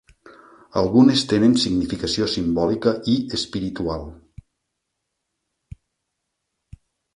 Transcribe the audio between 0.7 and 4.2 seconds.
Algunes tenen significació simbòlica i espiritual.